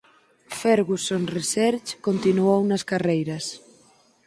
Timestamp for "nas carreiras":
2.65-3.45